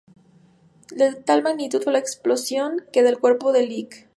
De 0.89 1.13
tal 1.13 1.43
magnitud 1.43 1.79
fue 1.83 1.93
la 1.93 1.99
explosión, 1.99 2.83
que 2.91 3.03
del 3.03 3.19
cuerpo 3.19 3.51
del 3.51 3.69
Lic. 3.69 4.09